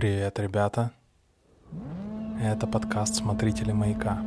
[0.00, 0.92] Привет, ребята.
[2.40, 4.24] Это подкаст «Смотрители маяка».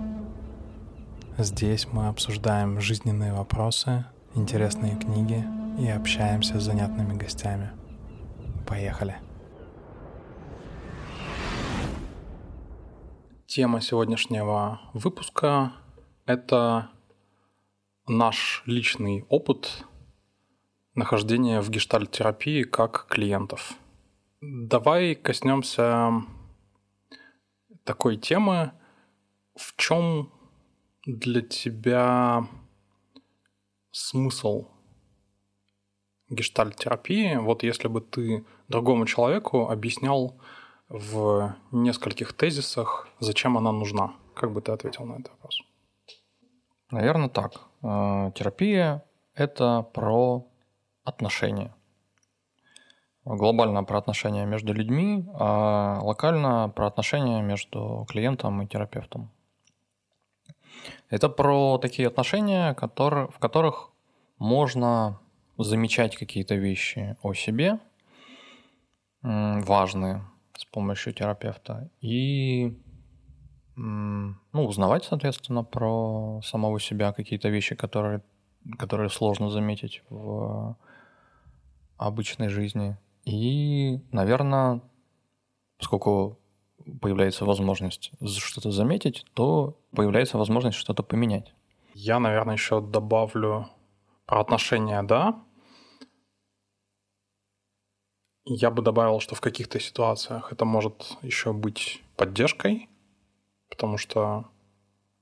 [1.40, 4.06] Здесь мы обсуждаем жизненные вопросы,
[4.36, 5.44] интересные книги
[5.80, 7.72] и общаемся с занятными гостями.
[8.68, 9.16] Поехали.
[13.48, 15.74] Тема сегодняшнего выпуска–
[16.28, 16.92] это
[18.08, 19.86] наш личный опыт
[20.94, 23.74] нахождения в гештальт-терапии как клиентов–
[24.46, 26.22] Давай коснемся
[27.86, 28.74] такой темы.
[29.56, 30.34] В чем
[31.06, 32.46] для тебя
[33.92, 34.68] смысл
[36.30, 37.38] гештальт-терапии?
[37.38, 40.38] Вот если бы ты другому человеку объяснял
[40.90, 45.62] в нескольких тезисах, зачем она нужна, как бы ты ответил на этот вопрос?
[46.92, 47.62] Наверное, так.
[47.82, 49.06] Э, терапия–
[49.36, 50.46] это про
[51.06, 51.74] отношения–
[53.26, 59.30] глобально про отношения между людьми, а локально про отношения между клиентом и терапевтом.
[61.10, 63.92] Это про такие отношения, в которых
[64.40, 65.20] можно
[65.58, 67.80] замечать какие-то вещи о себе,
[69.22, 70.26] важные
[70.58, 72.78] с помощью терапевта, и
[73.76, 78.22] ну, узнавать, соответственно, про самого себя какие-то вещи, которые,
[78.78, 80.76] которые сложно заметить в
[81.98, 82.98] обычной жизни.
[83.26, 84.82] И, наверное,
[85.78, 86.40] поскольку
[87.02, 91.54] появляется возможность что-то заметить, то появляется возможность что-то поменять.
[91.94, 93.70] Я, наверное, еще добавлю
[94.26, 95.42] про отношения, да.
[98.46, 102.90] Я бы добавил, что в каких-то ситуациях это может еще быть поддержкой,
[103.70, 104.46] потому что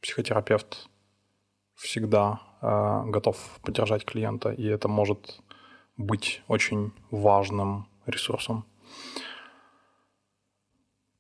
[0.02, 0.90] психотерапевт
[1.76, 5.40] всегда э, готов поддержать клиента, и это может
[5.98, 8.66] быть очень важным ресурсом.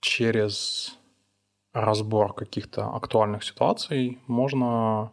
[0.02, 0.97] Через
[1.73, 5.12] разбор каких-то актуальных ситуаций можно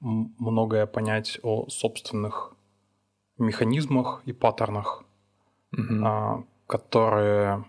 [0.00, 2.54] многое понять о собственных
[3.36, 5.04] механизмах и паттернах,
[5.72, 6.46] угу.
[6.66, 7.64] которые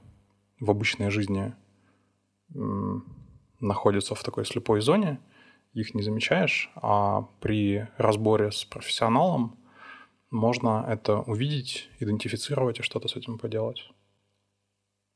[0.59, 1.53] в обычной жизни
[3.59, 5.19] находятся в такой слепой зоне,
[5.73, 9.58] их не замечаешь, а при разборе с профессионалом
[10.31, 13.89] можно это увидеть, идентифицировать и что-то с этим поделать.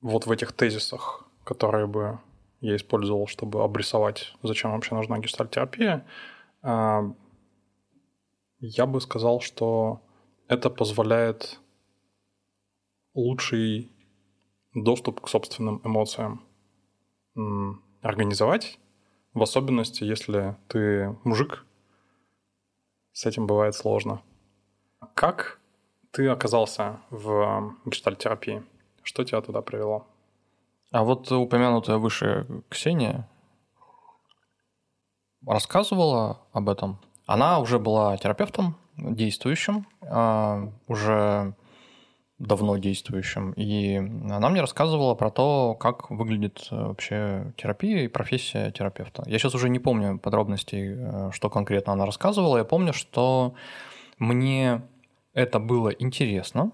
[0.01, 2.19] Вот в этих тезисах, которые бы
[2.61, 6.05] я использовал, чтобы обрисовать, зачем вообще нужна гештальтерапия,
[6.61, 7.03] а,
[8.59, 10.01] я бы сказал, что
[10.47, 11.59] это позволяет
[13.13, 13.91] лучший
[14.73, 16.41] доступ к собственным эмоциям
[18.01, 18.79] организовать,
[19.33, 21.65] в особенности, если ты мужик,
[23.11, 24.21] с этим бывает сложно.
[25.13, 25.59] Как
[26.11, 28.63] ты оказался в гештальтерапии?
[29.03, 30.07] Что тебя туда привело?
[30.91, 33.27] А вот упомянутая выше Ксения
[35.45, 36.99] рассказывала об этом.
[37.25, 41.53] Она уже была терапевтом, действующим, а, уже
[42.39, 43.53] давно действующим.
[43.53, 49.23] И она мне рассказывала про то, как выглядит вообще терапия и профессия терапевта.
[49.25, 52.57] Я сейчас уже не помню подробностей, э, что конкретно она рассказывала.
[52.57, 53.53] Я помню, что
[54.17, 54.81] мне
[55.33, 56.71] это было интересно,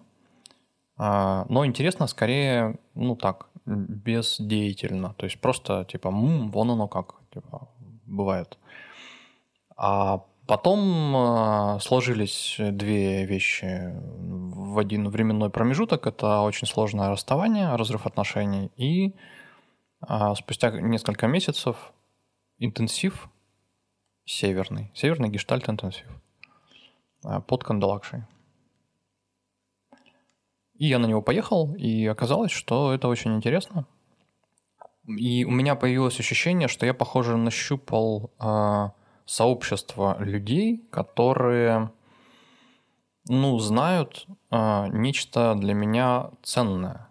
[0.98, 5.14] а, но интересно скорее, ну так, бездеятельно.
[5.14, 7.70] То есть просто типа, м, вон оно как, типа,
[8.06, 8.58] бывает.
[9.78, 16.06] А потом а, сложились две вещи в один временной промежуток.
[16.06, 18.72] Это очень сложное расставание, разрыв отношений.
[18.76, 19.16] И
[20.02, 21.94] а, спустя несколько месяцев
[22.58, 23.30] интенсив
[24.26, 26.08] северный, северный гештальт интенсив
[27.48, 28.24] под Кандалакшей.
[30.80, 33.86] И я на него поехал, и оказалось, что это очень интересно.
[35.06, 38.90] И у меня появилось ощущение, что я, похоже, нащупал э,
[39.26, 41.92] сообщество людей, которые,
[43.28, 47.10] ну, знают э, нечто для меня ценное,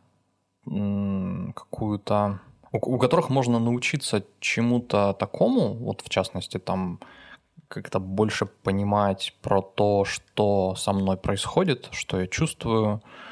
[0.65, 2.41] какую-то,
[2.73, 7.01] у, у которых можно научиться чему-то такому, вот в частности там
[7.69, 13.28] как-то больше понимать про то, что со мной происходит, что я чувствую, а,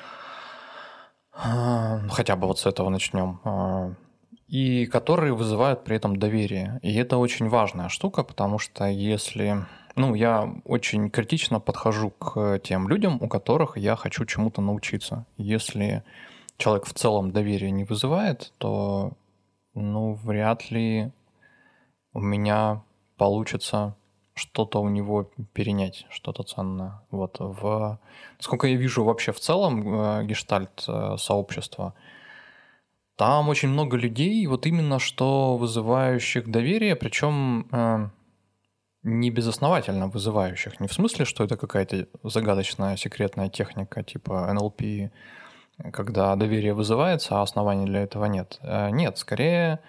[1.37, 3.41] хотя бы вот с этого начнем.
[3.45, 3.93] А,
[4.49, 6.79] и которые вызывают при этом доверие.
[6.83, 9.67] И это очень важная штука, потому что если...
[9.97, 15.25] Ну, я очень критично подхожу к тем людям, у которых я хочу чему-то научиться.
[15.39, 16.05] Если
[16.59, 19.13] человек в целом доверие не вызывает, то,
[19.75, 21.11] ну, вряд ли
[22.13, 22.83] у меня
[23.17, 23.97] получится
[24.37, 27.01] что-то у него перенять, что-то ценное.
[27.11, 27.99] Вот в,
[28.39, 31.95] сколько я вижу вообще в целом э, гештальт э, сообщества,
[33.17, 38.11] Там очень много людей, вот именно что вызывающих доверие, причем э,
[39.03, 40.81] не безосновательно вызывающих.
[40.81, 45.11] Не в смысле, что это какая-то загадочная секретная техника типа NLP,
[45.93, 48.59] когда доверие вызывается, а оснований для этого нет.
[48.61, 49.81] Э, нет, скорее,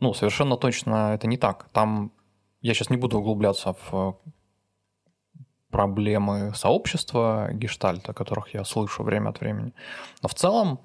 [0.00, 1.68] ну, совершенно точно это не так.
[1.72, 2.10] Там
[2.60, 4.18] я сейчас не буду углубляться в
[5.70, 9.72] проблемы сообщества гештальта, которых я слышу время от времени.
[10.22, 10.80] Но в целом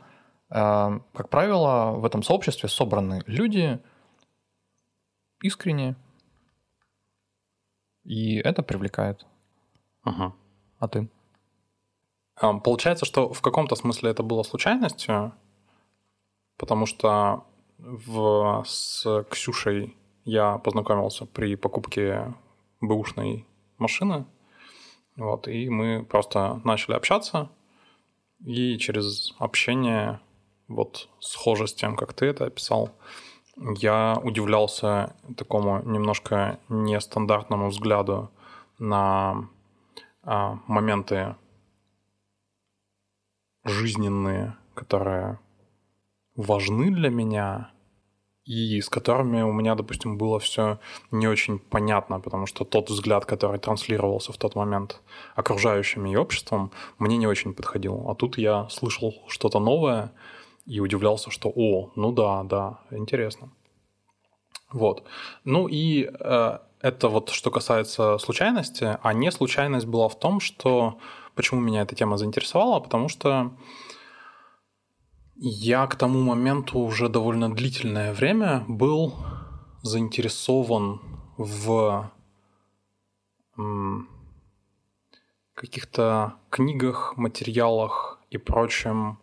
[0.54, 3.80] Э, как правило, в этом сообществе собраны люди
[5.42, 5.96] искренне,
[8.04, 9.26] и это привлекает.
[10.06, 10.34] Угу.
[10.80, 11.10] А ты?
[12.36, 15.34] А, получается, что в каком-то смысле это было случайностью,
[16.58, 17.46] потому что
[17.80, 22.34] в, с Ксюшей я познакомился при покупке
[22.82, 23.46] бэушной
[23.78, 24.26] машины.
[25.16, 27.50] Вот, и мы просто начали общаться,
[28.44, 30.20] и через общение
[30.68, 32.90] вот схоже с тем, как ты это описал.
[33.78, 38.32] Я удивлялся такому немножко нестандартному взгляду
[38.80, 39.48] на
[40.24, 41.36] а, моменты
[43.64, 45.40] жизненные, которые
[46.36, 47.73] важны для меня,
[48.46, 50.80] и с которыми у меня, допустим, было все
[51.12, 55.02] не очень понятно, потому что тот взгляд, который транслировался в тот момент
[55.36, 58.10] окружающим и обществом, мне не очень подходил.
[58.10, 60.12] А тут я слышал что-то новое,
[60.66, 63.50] и удивлялся, что «О, ну да, да, интересно».
[64.72, 65.04] Вот.
[65.44, 70.98] Ну и э, это вот что касается случайности, а не случайность была в том, что
[71.36, 73.52] почему меня эта тема заинтересовала, потому что
[75.36, 79.16] я к тому моменту уже довольно длительное время был
[79.82, 81.02] заинтересован
[81.38, 82.12] в
[85.54, 89.20] каких-то книгах, материалах и прочем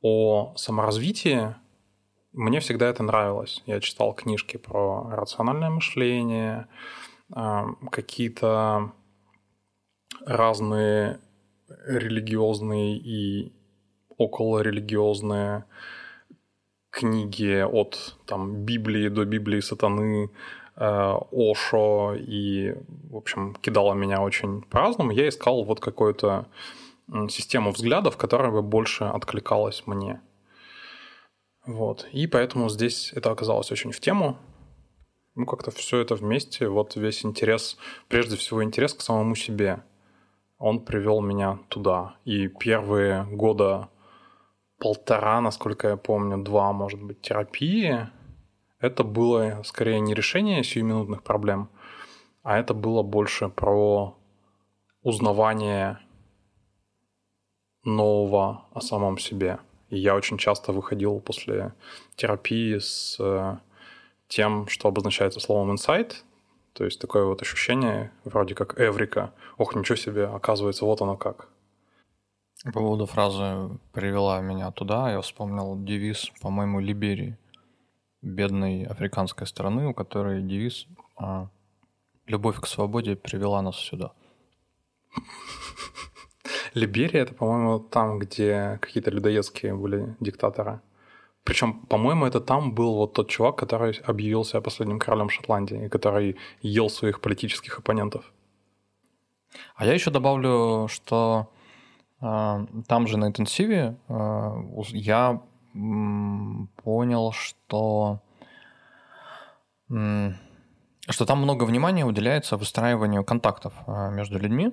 [0.00, 1.54] о саморазвитии,
[2.34, 3.62] мне всегда это нравилось.
[3.64, 6.66] Я читал книжки про рациональное мышление,
[7.32, 8.92] а, какие-то
[10.26, 11.20] разные
[11.86, 13.52] религиозные и
[14.18, 15.64] околорелигиозные
[16.90, 20.30] книги от там, Библии до Библии сатаны,
[20.76, 22.74] э, Ошо, и,
[23.10, 25.10] в общем, кидало меня очень по-разному.
[25.10, 26.46] Я искал вот какое-то
[27.28, 30.20] систему взглядов, которая бы больше откликалась мне.
[31.66, 32.06] Вот.
[32.12, 34.38] И поэтому здесь это оказалось очень в тему.
[35.34, 37.76] Ну, как-то все это вместе, вот весь интерес,
[38.08, 39.82] прежде всего интерес к самому себе,
[40.58, 42.16] он привел меня туда.
[42.24, 43.88] И первые года
[44.84, 48.06] полтора, насколько я помню, два, может быть, терапии,
[48.80, 51.70] это было скорее не решение сиюминутных проблем,
[52.42, 54.14] а это было больше про
[55.02, 56.00] узнавание
[57.82, 59.58] нового о самом себе.
[59.88, 61.72] И я очень часто выходил после
[62.16, 63.56] терапии с э,
[64.28, 66.12] тем, что обозначается словом insight,
[66.74, 69.32] то есть такое вот ощущение, вроде как эврика.
[69.56, 71.48] Ох, ничего себе, оказывается, вот оно как.
[72.64, 77.36] По поводу фразы «привела меня туда», я вспомнил девиз, по-моему, Либерии,
[78.22, 81.48] бедной африканской страны, у которой девиз а,
[82.26, 84.12] «Любовь к свободе привела нас сюда».
[86.72, 90.80] Либерия это, по-моему, там, где какие-то людоедские были диктаторы.
[91.44, 96.36] Причем, по-моему, это там был вот тот чувак, который объявился последним королем Шотландии и который
[96.62, 98.32] ел своих политических оппонентов.
[99.76, 101.50] А я еще добавлю, что
[102.24, 104.50] там же на интенсиве э,
[104.92, 105.42] я
[106.82, 108.20] понял, что
[111.06, 114.72] что там много внимания уделяется выстраиванию контактов э, между людьми.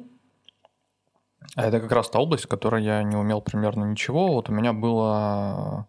[1.55, 4.27] А это как раз та область, в которой я не умел примерно ничего.
[4.27, 5.87] Вот у меня было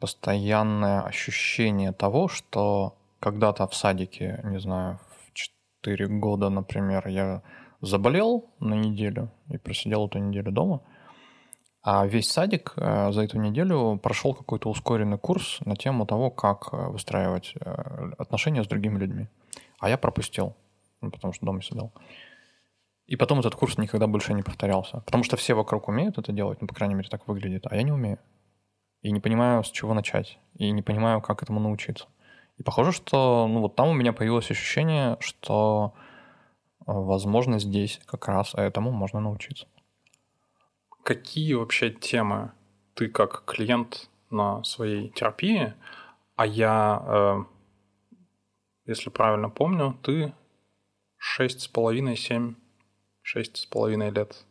[0.00, 7.42] постоянное ощущение того, что когда-то в садике, не знаю, в 4 года, например, я
[7.80, 10.82] заболел на неделю и просидел эту неделю дома,
[11.82, 16.68] а весь садик э, за эту неделю прошел какой-то ускоренный курс на тему того, как
[16.72, 19.28] э, выстраивать э, отношения с другими людьми.
[19.78, 20.54] А я пропустил,
[21.00, 21.92] ну, потому что дома сидел.
[23.06, 25.00] И потом этот курс никогда больше не повторялся.
[25.00, 27.82] Потому что все вокруг умеют это делать, ну, по крайней мере, так выглядит, а я
[27.82, 28.18] не умею.
[29.00, 30.38] И не понимаю, с чего начать.
[30.56, 32.06] И не понимаю, как этому научиться.
[32.58, 35.94] И похоже, что ну, вот там у меня появилось ощущение, что,
[36.86, 39.66] возможно, здесь как раз этому можно научиться.
[41.02, 42.52] Какие вообще темы
[42.94, 45.74] ты как клиент на своей терапии,
[46.36, 47.44] а я, э,
[48.86, 50.34] если правильно помню, ты
[51.16, 52.54] шесть с половиной, семь
[53.22, 54.44] шесть с половиной лет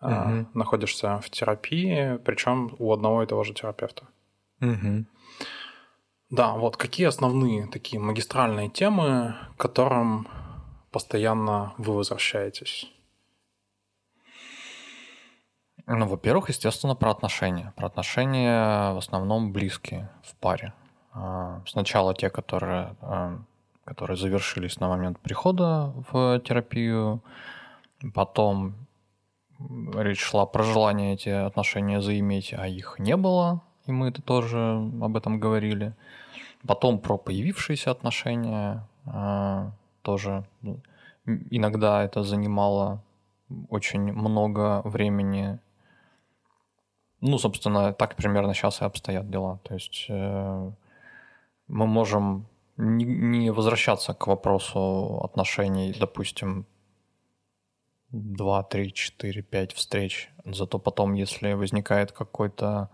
[0.00, 0.46] угу.
[0.54, 4.06] находишься в терапии, причем у одного и того же терапевта.
[4.60, 5.04] Угу.
[6.30, 10.26] Да, вот какие основные такие магистральные темы, которым
[10.94, 12.86] постоянно вы возвращаетесь?
[15.86, 17.72] Ну, во-первых, естественно, про отношения.
[17.76, 20.72] Про отношения в основном близкие в паре.
[21.12, 23.40] А, сначала те, которые, а,
[23.84, 27.20] которые завершились на момент прихода в терапию,
[28.14, 28.74] потом
[29.94, 34.58] речь шла про желание эти отношения заиметь, а их не было, и мы это тоже
[35.02, 35.92] об этом говорили.
[36.64, 39.72] Потом про появившиеся отношения а,
[40.04, 40.44] тоже
[41.50, 43.02] иногда это занимало
[43.68, 45.58] очень много времени
[47.26, 49.58] ну, собственно, так примерно сейчас и обстоят дела.
[49.62, 50.70] То есть э,
[51.68, 52.46] мы можем
[52.76, 56.66] не, не возвращаться к вопросу отношений, допустим,
[58.10, 60.30] 2, 3, 4, 5 встреч.
[60.44, 62.90] Зато потом, если возникает какой-то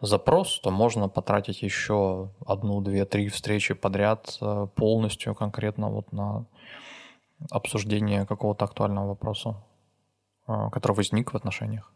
[0.00, 6.46] запрос, то можно потратить еще одну, две, три встречи подряд э, полностью конкретно вот на
[7.50, 9.56] обсуждение какого-то актуального вопроса,
[10.46, 11.92] э, который возник в отношениях.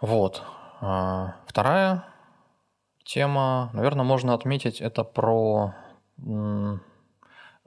[0.00, 0.42] Вот.
[0.80, 2.04] А, вторая
[3.04, 5.74] тема, наверное, можно отметить, это про...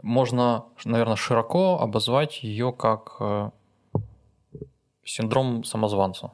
[0.01, 3.49] Можно, наверное, широко обозвать ее как э,
[5.03, 6.31] синдром самозванца,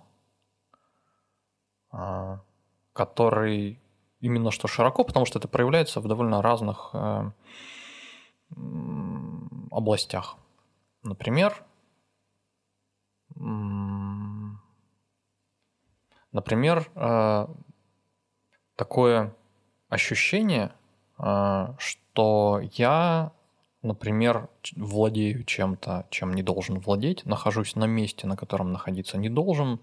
[2.93, 3.79] который
[4.19, 7.31] именно что широко, потому что это проявляется в довольно разных э,
[9.71, 10.37] областях.
[11.03, 11.63] Например,
[16.35, 17.47] Например, э,
[18.75, 19.33] такое
[19.87, 20.73] ощущение,
[21.17, 23.31] э, что я,
[23.81, 29.79] например, владею чем-то, чем не должен владеть, нахожусь на месте, на котором находиться не должен.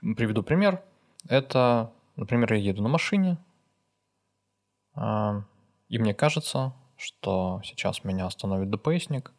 [0.00, 0.82] Приведу пример.
[1.28, 3.38] Это, например, я еду на машине,
[4.96, 5.42] э,
[5.88, 9.32] и мне кажется, что сейчас меня остановит ДПСник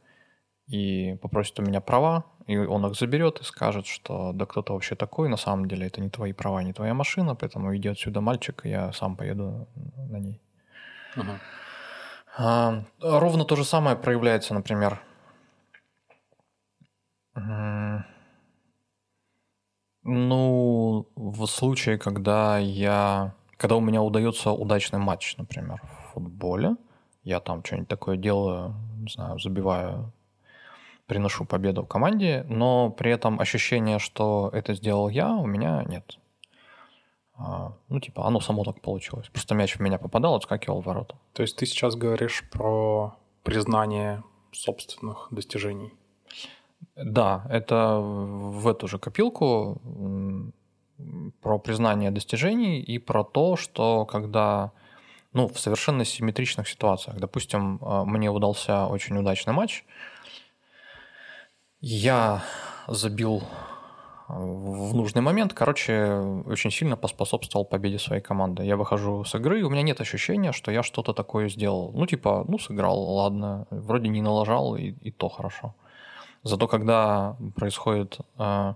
[0.68, 4.96] и попросит у меня права, и он их заберет и скажет, что да кто-то вообще
[4.96, 8.62] такой, на самом деле это не твои права, не твоя машина, поэтому иди отсюда, мальчик,
[8.66, 9.68] я сам поеду
[10.10, 10.42] на ней.
[11.16, 11.38] Uh-huh.
[12.38, 15.02] А, ровно то же самое проявляется, например,
[20.03, 26.75] ну, в случае, когда я, когда у меня удается удачный матч, например, в футболе,
[27.24, 30.12] я там что-нибудь такое делаю, не знаю, забиваю
[31.05, 36.17] приношу победу команде, но при этом ощущение, что это сделал я, у меня нет.
[37.36, 39.27] А, ну, типа, оно само так получилось.
[39.29, 41.17] Просто мяч в меня попадал, отскакивал в ворота.
[41.34, 45.93] То есть ты сейчас говоришь про признание собственных достижений?
[46.96, 49.82] Да, это в эту же копилку
[51.42, 54.72] про признание достижений и про то, что когда
[55.34, 57.18] ну, в совершенно симметричных ситуациях.
[57.18, 59.86] Допустим, а, мне удался очень удачный матч,
[61.80, 62.44] я
[62.88, 68.64] забил э, в нужный момент, короче, очень сильно поспособствовал победе своей команды.
[68.64, 71.92] Я выхожу с игры, и у меня нет ощущения, что я что-то такое сделал.
[71.94, 75.74] Ну, типа, ну, сыграл, ладно, вроде не налажал, и, и то хорошо.
[76.44, 78.74] Зато когда происходит э,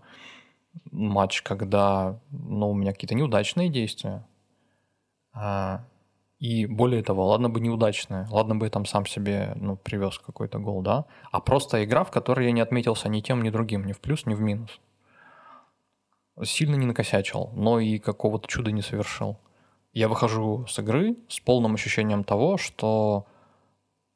[0.92, 4.26] матч, когда ну, у меня какие-то неудачные действия,
[5.34, 5.80] э,
[6.40, 10.60] и более того, ладно бы неудачная, ладно бы я там сам себе ну, привез какой-то
[10.60, 13.94] гол, да, а просто игра, в которой я не отметился ни тем, ни другим, ни
[13.94, 14.80] в плюс, ни в минус.
[16.44, 19.40] Сильно не накосячил, но и какого-то чуда не совершил.
[19.94, 23.26] Я выхожу с игры с полным ощущением того, что...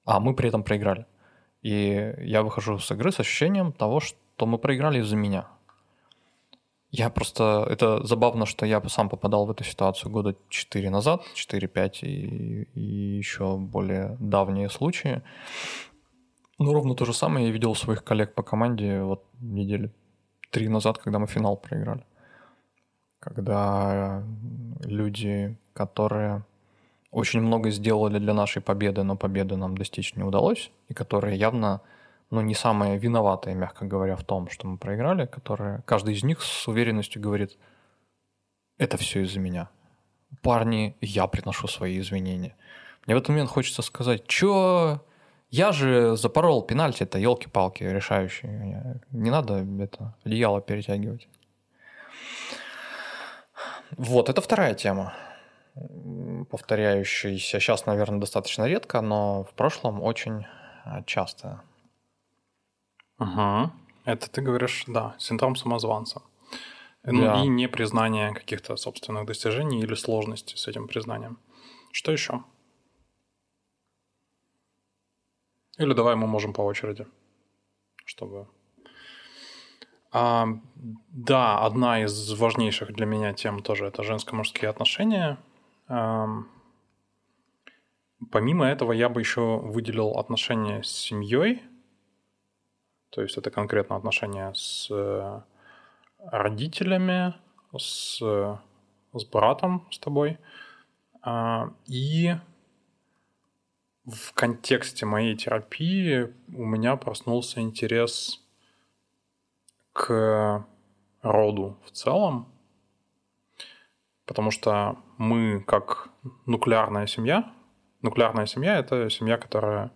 [0.05, 1.05] А, мы при этом проиграли.
[1.61, 5.47] И я выхожу с игры с ощущением того, что мы проиграли из-за меня–
[6.91, 7.67] я просто...
[7.69, 12.81] Это забавно, что я сам попадал в эту ситуацию года 4 назад, 4-5 и, и
[13.17, 15.21] еще более давние случаи.
[16.57, 19.91] Ну, ровно то же самое я видел своих коллег по команде вот недели
[20.49, 22.03] три назад, когда мы финал проиграли.
[23.19, 24.23] Когда
[24.83, 26.43] люди, которые
[27.11, 31.81] очень много сделали для нашей победы, но победы нам достичь не удалось, и которые явно
[32.29, 36.41] ну, не самые виноватые, мягко говоря, в том, что мы проиграли, которые каждый из них
[36.41, 37.57] с уверенностью говорит,
[38.77, 39.69] это все из-за меня.
[40.41, 42.55] Парни, я приношу свои извинения.
[43.05, 45.03] Мне в этот момент хочется сказать, что
[45.49, 49.01] я же запорол пенальти, это елки-палки решающие.
[49.11, 51.27] Не надо это одеяло перетягивать.
[53.97, 55.13] Вот, это вторая тема,
[56.49, 57.59] повторяющаяся.
[57.59, 60.45] Сейчас, наверное, достаточно редко, но в прошлом очень
[61.05, 61.61] часто.
[63.19, 63.71] Угу.
[64.05, 66.21] Это ты говоришь, да, синдром самозванца.
[67.03, 67.43] Ну Да.
[67.43, 71.37] и не признание каких-то собственных достижений или сложности с этим признанием.
[71.91, 72.43] Что еще?
[75.77, 77.07] Или давай мы можем по очереди,
[78.05, 78.47] чтобы...
[80.11, 80.47] А,
[81.09, 85.37] да, одна из важнейших для меня тем тоже это женско-мужские отношения.
[88.31, 91.63] Помимо этого я бы еще выделил отношения с семьей.
[93.09, 95.41] То есть это конкретно отношения с э,
[96.19, 97.33] родителями,
[97.75, 100.37] с, с братом, с тобой.
[101.21, 102.35] А, И
[104.05, 108.43] в контексте моей терапии у меня проснулся интерес
[109.93, 110.65] к
[111.21, 112.47] роду в целом,
[114.29, 116.09] потому что мы как
[116.45, 117.51] нуклеарная семья,
[118.03, 119.91] нуклеарная семья– это семья, которая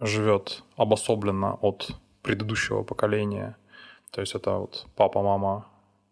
[0.00, 1.90] живет обособленно от
[2.22, 3.58] предыдущего поколения,
[4.12, 5.66] то есть это вот папа, мама,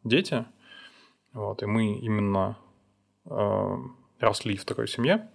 [0.05, 0.45] дети,
[1.33, 2.59] вот, и мы именно
[3.25, 3.77] э,
[4.21, 5.27] росли в такой семье,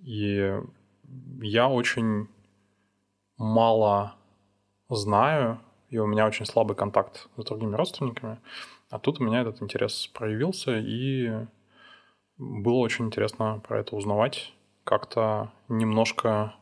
[0.00, 0.52] и
[1.42, 2.26] я очень
[3.36, 4.16] мало
[4.88, 5.60] знаю,
[5.90, 8.40] и у меня очень слабый контакт с другими родственниками.
[8.88, 11.46] А тут у меня этот интерес проявился, и
[12.38, 14.52] было очень интересно про это узнавать,
[14.84, 16.54] как-то немножко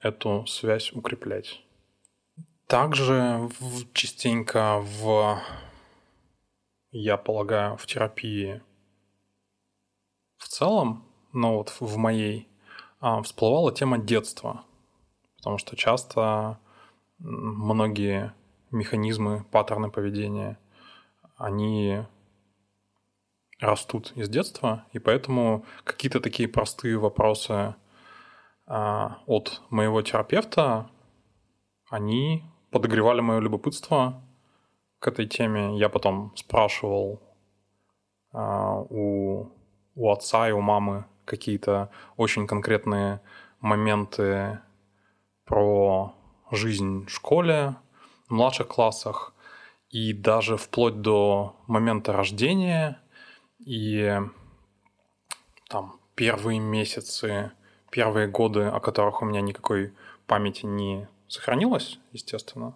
[0.00, 1.62] эту связь укреплять.
[2.66, 3.48] Также
[3.92, 5.40] частенько в,
[6.90, 8.62] я полагаю, в терапии
[10.38, 12.48] в целом, но вот в моей,
[13.00, 14.64] а, всплывала тема детства.
[15.38, 16.58] Потому что часто
[17.18, 18.34] многие
[18.70, 20.58] механизмы, паттерны поведения,
[21.38, 22.04] они
[23.60, 27.74] растут из детства, и поэтому какие-то такие простые вопросы
[28.66, 30.90] а, от моего терапевта,
[31.88, 34.22] они подогревали мое любопытство
[34.98, 35.78] к этой теме.
[35.78, 37.22] Я потом спрашивал
[38.32, 39.50] а, у,
[39.94, 43.20] у отца и у мамы какие-то очень конкретные
[43.60, 44.60] моменты
[45.44, 46.14] про
[46.50, 47.76] жизнь в школе,
[48.28, 49.34] в младших классах,
[49.90, 53.00] и даже вплоть до момента рождения,
[53.58, 54.20] и
[55.68, 57.52] там первые месяцы,
[57.90, 59.92] первые годы, о которых у меня никакой
[60.26, 62.74] памяти не сохранилось, естественно.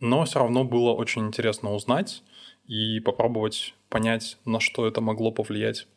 [0.00, 2.22] Но все равно было очень интересно узнать
[2.66, 5.88] и попробовать понять, на что это могло повлиять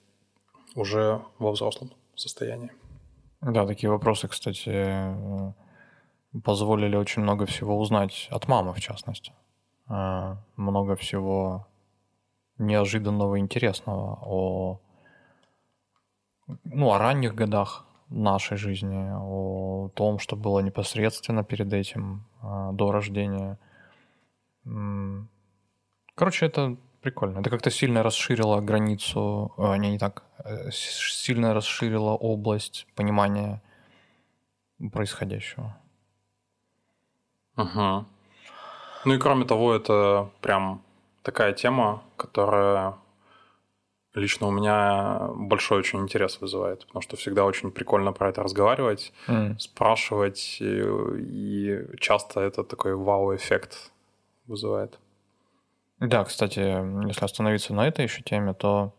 [0.76, 2.72] уже во взрослом состоянии.
[3.42, 5.54] Да, такие вопросы, кстати, э,
[6.44, 9.34] позволили очень много всего узнать от мамы, в частности.
[9.92, 11.68] Э, Много всего
[12.58, 14.80] неожиданного интересного о,
[16.64, 22.92] ну, о ранних годах нашей жизни, о том, что было непосредственно перед этим, э, до
[22.92, 23.58] рождения.
[26.16, 27.40] Короче, это прикольно.
[27.40, 33.62] Это как-то сильно расширило границу, э, не, не так, э, сильно расширило область понимания
[34.92, 35.78] происходящего.
[37.58, 38.06] Угу.
[39.06, 40.82] Ну и кроме того, это прям
[41.24, 42.96] такая тема, которая
[44.14, 49.14] лично у меня большой очень интерес вызывает, потому что всегда очень прикольно про это разговаривать,
[49.28, 49.58] М.
[49.60, 50.84] спрашивать, и,
[51.18, 53.92] и часто это такой вау-эффект
[54.48, 55.00] вызывает.
[56.00, 56.60] Да, кстати,
[57.08, 58.92] если остановиться на этой еще теме, то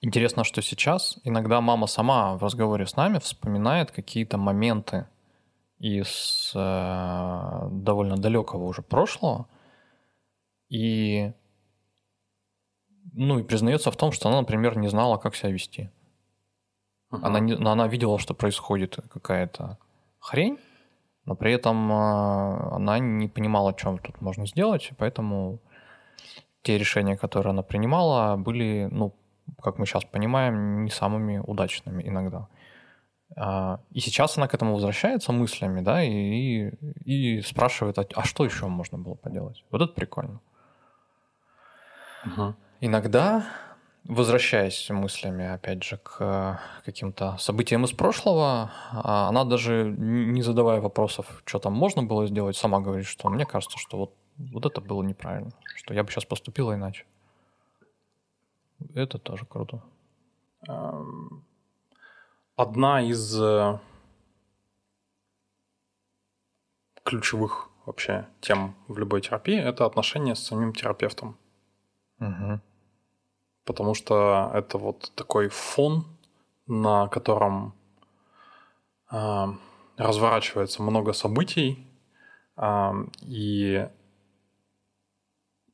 [0.00, 5.06] интересно, что сейчас иногда мама сама в разговоре с нами вспоминает какие-то моменты
[5.78, 9.46] из э, довольно далекого уже прошлого
[10.68, 11.32] и
[13.12, 15.90] ну и признается в том, что она, например, не знала, как себя вести.
[17.10, 17.24] Мгм.
[17.24, 19.78] Она, не- она видела, что происходит какая-то
[20.20, 20.58] хрень,
[21.24, 25.58] но при этом э, она не понимала, что тут можно сделать, поэтому
[26.62, 29.14] те решения, которые она принимала, были, ну,
[29.62, 32.48] как мы сейчас понимаем, не самыми удачными иногда.
[33.40, 36.10] А, И сейчас она к этому возвращается мыслями, да, и,
[37.04, 39.64] и, и спрашивает, а, а что еще можно было поделать?
[39.70, 40.40] Вот это прикольно.
[42.24, 42.56] Мгм.
[42.80, 43.46] Иногда,
[44.04, 50.80] возвращаясь мыслями, опять же, к э, каким-то событиям из прошлого, а, она даже не задавая
[50.80, 54.80] вопросов, что там можно было сделать, сама говорит, что мне кажется, что вот, вот это
[54.80, 57.04] было неправильно, что я бы сейчас поступила иначе.
[58.94, 59.80] Это тоже круто.
[62.58, 63.78] Одна из э,
[67.04, 71.38] ключевых вообще тем в любой терапии– это отношения с самим терапевтом.
[72.18, 72.60] Мгм.
[73.64, 76.04] потому что это вот такой фон,
[76.66, 77.74] на котором
[79.08, 79.54] а,
[79.96, 81.86] разворачивается много событий,
[82.56, 83.88] а, и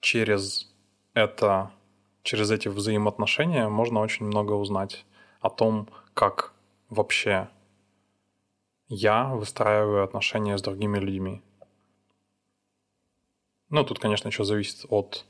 [0.01, 0.71] через
[1.15, 1.71] это
[2.23, 5.07] через эти взаимоотношения можно очень много узнать
[5.41, 6.54] о том, как
[6.95, 7.49] вообще
[8.89, 11.43] я выстраиваю отношения с другими людьми.
[13.71, 15.27] Ну, тут, конечно, еще зависит от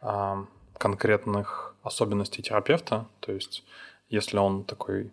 [0.00, 0.44] э,
[0.78, 3.08] конкретных особенностей терапевта.
[3.20, 3.64] То есть,
[4.08, 5.12] если он такой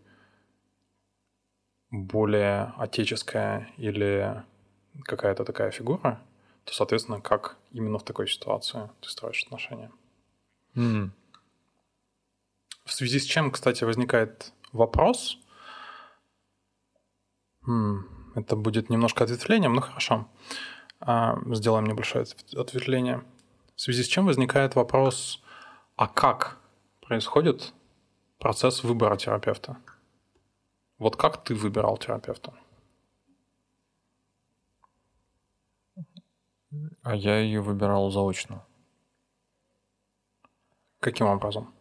[1.89, 4.43] более отеческая или
[5.03, 6.21] какая-то такая фигура,
[6.65, 9.91] то, соответственно, как именно в такой ситуации ты строишь отношения.
[10.75, 11.09] Mm.
[12.85, 15.39] В связи с чем, кстати, возникает вопрос.
[18.35, 20.27] Это будет немножко ответвлением, но хорошо.
[20.99, 23.23] А, Сделаем небольшое отв- ответвление.
[23.75, 25.41] В связи с чем возникает вопрос,
[25.95, 26.57] а как
[27.01, 27.73] происходит
[28.39, 29.77] процесс выбора терапевта?
[30.97, 32.53] Вот как ты выбирал терапевта?
[37.01, 38.65] А я ее выбирал заочно.
[40.99, 41.73] Каким образом?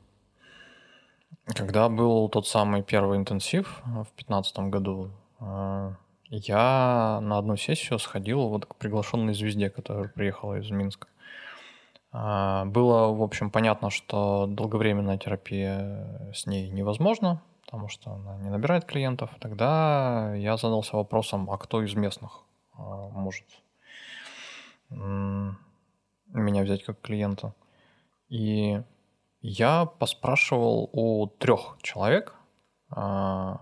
[1.46, 8.66] Когда был тот самый первый интенсив в 2015 году, я на одну сессию сходил вот
[8.66, 11.09] к приглашенной звезде, которая приехала из Минска.
[12.11, 18.51] А, Было, в общем, понятно, что долговременная терапия с ней невозможна, потому что она не
[18.51, 19.31] набирает клиентов.
[19.40, 22.42] Тогда я задался вопросом, а кто из местных
[22.74, 23.46] а, может
[24.90, 27.55] меня взять как клиента?
[28.29, 28.83] И
[29.40, 32.35] я поспрашивал у трех человек,
[32.90, 33.61] а,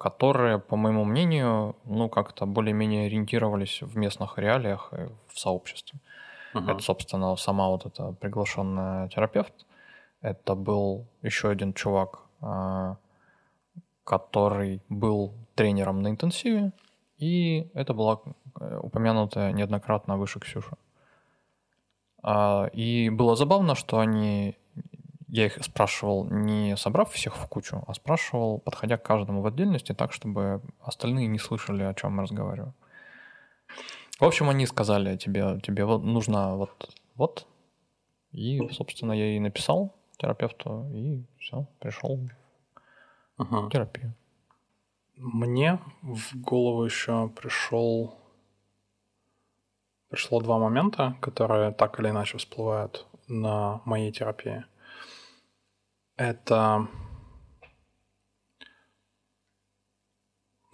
[0.00, 5.98] которые, по моему мнению, ну, как-то более-менее ориентировались в местных реалиях и в сообществе.
[6.54, 6.70] Мгм.
[6.70, 9.66] Это, собственно, сама вот эта приглашенная терапевт.
[10.22, 12.96] Это был еще один чувак, а,
[14.04, 16.72] который был тренером на интенсиве,
[17.18, 18.20] и это была
[18.60, 20.78] э, упомянутая неоднократно выше Ксюша.
[22.22, 24.56] А, И было забавно, что они,
[25.32, 29.92] я их спрашивал, не собрав всех в кучу, а спрашивал, подходя к каждому в отдельности,
[29.92, 32.74] так, чтобы остальные не слышали, о чем мы разговариваем.
[34.18, 37.46] В общем, они сказали тебе, тебе вот нужно вот, вот.
[38.32, 42.20] И, собственно, я ей написал терапевту, и все, пришел
[43.38, 43.66] Мгм.
[43.66, 44.14] в терапию.
[45.16, 48.14] Мне в голову еще пришел
[50.08, 54.64] пришло два момента, которые так или иначе всплывают на моей терапии.
[56.20, 56.86] Это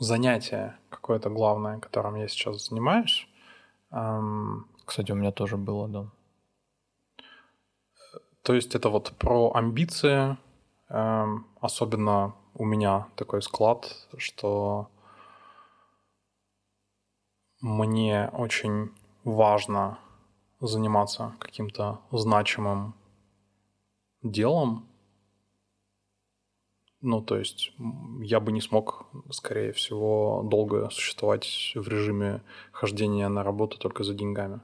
[0.00, 3.28] занятие какое-то главное, которым я сейчас занимаюсь.
[4.84, 6.10] Кстати, у меня тоже было, да.
[8.42, 10.36] То есть это вот про амбиции.
[11.60, 14.90] Особенно у меня такой склад, что
[17.60, 18.90] мне очень
[19.22, 20.00] важно
[20.58, 22.96] заниматься каким-то значимым
[24.24, 24.88] делом.
[27.02, 27.72] Ну, то есть
[28.20, 34.14] я бы не смог, скорее всего, долго существовать в режиме хождения на работу только за
[34.14, 34.60] деньгами.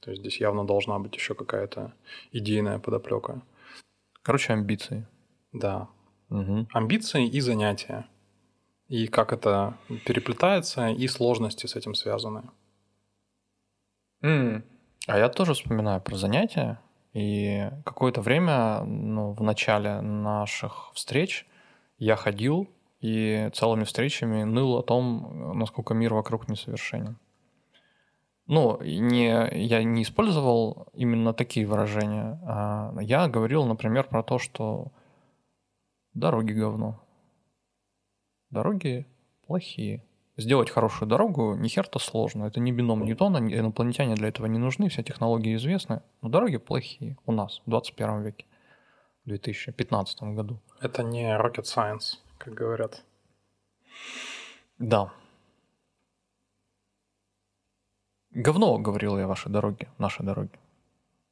[0.00, 1.92] То есть здесь явно должна быть еще какая-то
[2.32, 3.42] идейная подоплека.
[4.22, 5.06] Короче, амбиции.
[5.52, 5.88] Да.
[6.28, 6.68] Мгм.
[6.72, 8.06] Амбиции и занятия.
[8.88, 12.42] И как это переплетается, и сложности с этим связаны.
[15.06, 16.80] А я тоже вспоминаю про занятия.
[17.12, 21.46] И какое-то время, ну, в начале наших встреч
[22.02, 22.68] я ходил
[23.00, 27.16] и целыми встречами ныл о том, насколько мир вокруг несовершенен.
[28.46, 32.40] Ну, не, я не использовал именно такие выражения.
[32.44, 34.88] а я говорил, например, про то, что
[36.12, 37.00] дороги говно.
[38.50, 39.06] Дороги
[39.46, 40.02] плохие.
[40.36, 42.46] Сделать хорошую дорогу ни хер-то сложно.
[42.46, 46.02] Это не бином Ньютона, инопланетяне для этого не нужны, все технологии известны.
[46.20, 48.46] Но дороги плохие у нас в 21 веке,
[49.24, 50.58] в 2015 году.
[50.80, 53.04] Это не rocket science, как говорят.
[54.78, 55.12] Да.
[58.30, 60.58] Говно, говорил я, ваши дороги, наши дороги.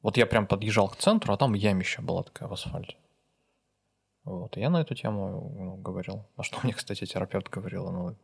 [0.01, 2.95] Вот я прям подъезжал к центру, а там ямища была такая в асфальте.
[4.23, 6.25] Вот, и я на эту тему ну, говорил.
[6.37, 8.15] А что мне, кстати, терапевт говорил, ну,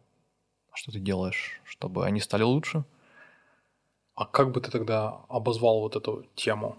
[0.72, 2.84] а что ты делаешь, чтобы они стали лучше?
[4.14, 6.78] А как бы ты тогда обозвал вот эту тему?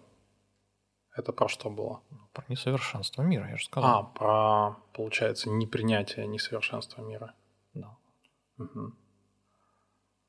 [1.18, 2.00] Это про что было?
[2.32, 3.90] Про несовершенство мира, я же сказал.
[3.90, 7.34] А, про, получается, непринятие несовершенства мира.
[7.74, 7.96] Да.
[8.56, 8.96] Мгм.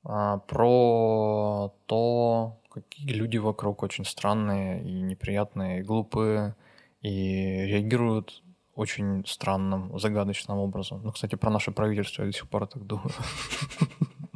[0.03, 6.55] А, про то, какие люди вокруг очень странные и неприятные, и глупые,
[7.01, 8.41] и реагируют
[8.73, 11.01] очень странным, загадочным образом.
[11.03, 13.11] Ну, кстати, про наше правительство я до сих пор так думаю.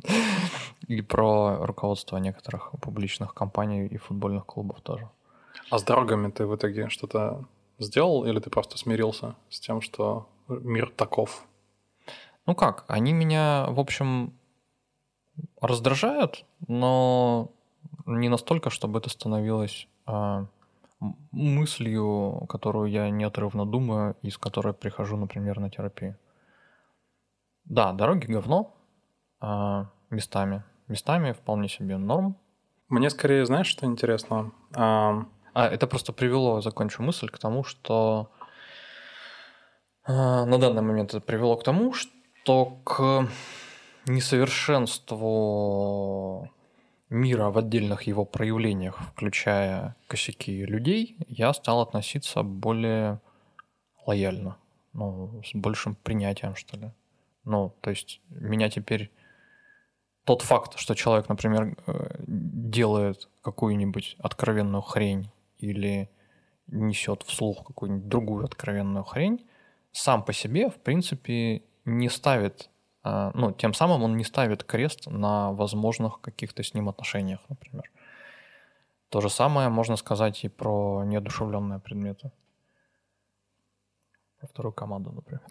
[0.87, 5.09] И про руководство некоторых публичных компаний и футбольных клубов тоже.
[5.73, 7.45] А с дорогами ты в итоге что-то
[7.79, 11.47] сделал или ты просто смирился с тем, что мир таков?
[12.45, 14.33] Ну как, они меня, в общем,
[15.59, 17.49] раздражают, но
[18.05, 20.45] не настолько, чтобы это становилось а,
[21.31, 26.19] мыслью, которую я неотрывно думаю и с которой прихожу, например, на терапию.
[27.65, 28.75] Да, дороги говно
[29.39, 30.63] а, местами.
[30.87, 32.37] Местами вполне себе норм.
[32.89, 34.51] Мне скорее, знаешь, что интересно?
[34.75, 35.25] А...
[35.53, 38.31] а это просто привело, закончу мысль, к тому, что
[40.05, 43.29] а, на данный момент это привело к тому, что к
[44.05, 46.49] несовершенству
[47.09, 53.21] мира в отдельных его проявлениях, включая косяки людей, я стал относиться более
[54.05, 54.57] лояльно,
[54.93, 56.91] ну, с большим принятием, что ли.
[57.45, 59.11] Ну, то есть меня теперь
[60.25, 65.29] тот факт, что человек, например, э, делает какую-нибудь откровенную хрень
[65.63, 66.09] или
[66.67, 69.45] несет вслух какую-нибудь другую откровенную хрень,
[69.91, 72.69] сам по себе, в принципе, не ставит
[73.03, 77.91] а, ну, тем самым он не ставит крест на возможных каких-то с ним отношениях, например.
[79.09, 82.31] То же самое можно сказать и про неодушевленные предметы.
[84.39, 85.41] Про вторую команду, например.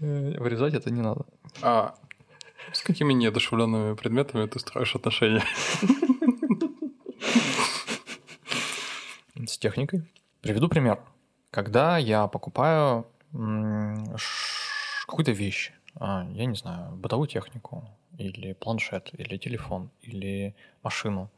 [0.40, 1.26] Вырезать это не надо.
[1.62, 1.94] А
[2.72, 5.44] с какими неодушевленными предметами ты строишь отношения?
[9.46, 10.02] С техникой.
[10.40, 11.00] Приведу пример.
[11.50, 13.06] Когда я покупаю
[15.06, 17.84] какую-то вещь, а, я не знаю, бытовую технику,
[18.18, 21.30] или планшет, или телефон, или машину.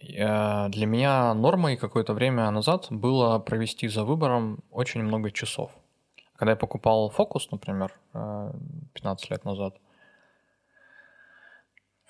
[0.00, 5.70] Э, для меня нормой какое-то время назад было провести за выбором очень много часов.
[6.36, 9.76] Когда я покупал фокус, например, 15 э, лет назад.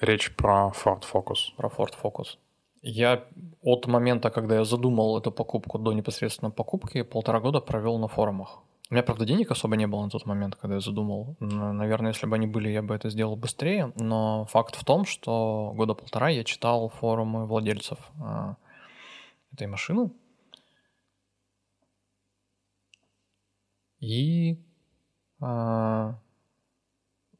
[0.01, 1.55] Речь про Ford Focus.
[1.57, 2.39] Про Ford Focus.
[2.83, 3.25] Я
[3.63, 8.59] от момента, когда я задумал эту покупку до непосредственно покупки, полтора года провел на форумах.
[8.91, 11.37] У меня, правда, денег особо не было на тот момент, когда я задумал.
[11.41, 13.93] Наверное, если бы они были, я бы это сделал быстрее.
[13.97, 18.57] Но факт в том, что года полтора я читал форумы владельцев а,
[19.53, 20.11] этой машины.
[24.01, 24.59] И
[25.41, 26.19] а,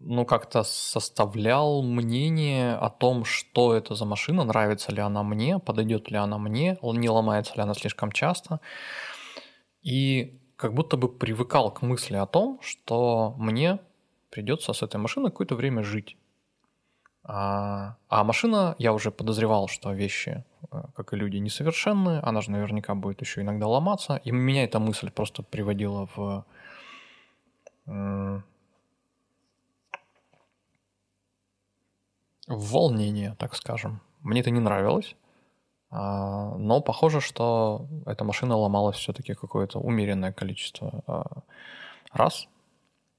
[0.05, 6.11] ну, как-то составлял мнение о том, что это за машина, нравится ли она мне, подойдет
[6.11, 8.61] ли она мне, не ломается ли она слишком часто.
[9.83, 13.79] И как будто бы привыкал к мысли о том, что мне
[14.31, 16.17] придется с этой машиной какое-то время жить.
[17.25, 22.51] А, а машина, я уже подозревал, что вещи, э, как и люди, несовершенны, она же
[22.51, 24.21] наверняка будет еще иногда ломаться.
[24.25, 26.45] И меня эта мысль просто приводила в
[32.57, 34.01] волнение, так скажем.
[34.21, 35.17] Мне это не нравилось.
[35.91, 41.43] А, но похоже, что эта машина ломалась все-таки какое-то умеренное количество а,
[42.13, 42.49] раз.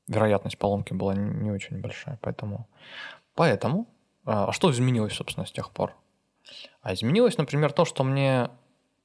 [0.08, 2.68] Вероятность поломки была не очень большая, поэтому...
[3.36, 3.88] Поэтому...
[4.26, 5.94] А что изменилось, собственно, с тех пор?
[6.82, 8.50] А изменилось, например, то, что мне...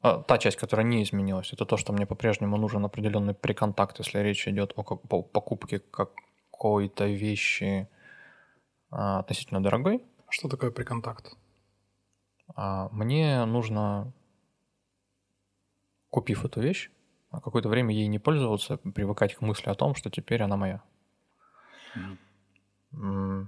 [0.01, 4.47] Та часть, которая не изменилась, это то, что мне по-прежнему нужен определенный приконтакт, если речь
[4.47, 7.88] идет о покупке какой-то вещи
[8.91, 10.05] относительно дорогой.
[10.31, 11.37] Что такое приконтакт?
[12.55, 14.12] А мне нужно,
[16.11, 16.91] купив эту вещь,
[17.31, 20.83] какое-то время ей не пользоваться, привыкать к мысли о том, что теперь она моя.
[22.93, 23.47] Mm.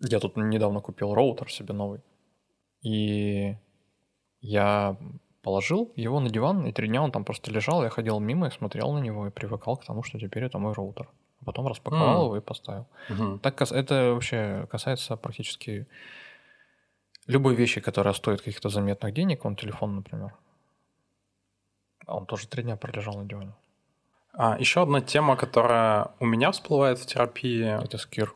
[0.00, 2.00] Я тут недавно купил роутер себе новый.
[2.82, 3.56] И
[4.40, 4.96] я
[5.42, 8.50] положил его на диван, и три дня он там просто лежал, я ходил мимо и
[8.50, 11.08] смотрел на него и привыкал к тому, что теперь это мой роутер.
[11.44, 12.24] Потом распаковал mm.
[12.24, 12.86] его и поставил.
[13.08, 13.38] Mm-hmm.
[13.40, 15.86] Так это вообще касается практически
[17.26, 20.34] любой вещи, которая стоит каких-то заметных денег, он телефон, например.
[22.06, 23.54] А он тоже три дня пролежал на диване.
[24.32, 27.82] А, еще одна тема, которая у меня всплывает в терапии.
[27.82, 28.34] Это скир.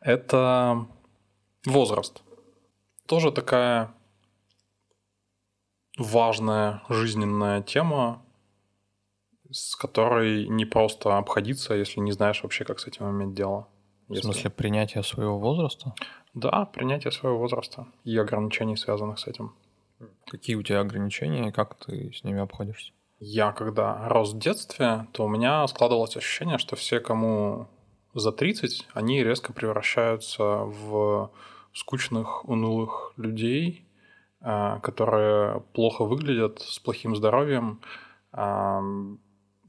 [0.00, 0.86] Это
[1.64, 2.22] возраст.
[3.06, 3.92] Тоже такая
[5.98, 8.22] важная жизненная тема,
[9.52, 13.68] с которой не просто обходиться, если не знаешь вообще, как с этим иметь дело.
[14.08, 15.94] В смысле принятия своего возраста?
[16.34, 19.54] Да, принятие своего возраста и ограничений, связанных с этим.
[20.26, 22.92] Какие у тебя ограничения и как ты с ними обходишься?
[23.18, 27.68] Я когда рос в детстве, то у меня складывалось ощущение, что все, кому
[28.14, 31.30] за 30, они резко превращаются в
[31.72, 33.86] скучных, унылых людей,
[34.40, 37.80] а, которые плохо выглядят, с плохим здоровьем,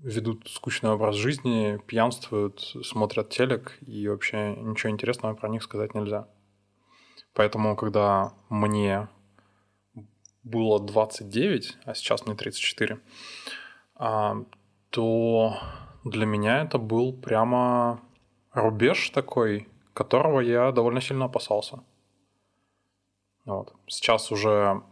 [0.04, 6.28] ведут скучный образ жизни, пьянствуют, смотрят телек, и вообще ничего интересного про них сказать нельзя.
[7.34, 9.08] Поэтому, когда мне
[10.44, 13.00] было 29, а сейчас мне 34,
[13.96, 14.36] а,
[14.90, 15.58] то
[16.04, 18.02] для меня это был прямо
[18.52, 21.80] рубеж такой, которого я довольно сильно опасался.
[23.46, 23.74] Вот.
[23.88, 24.84] Сейчас уже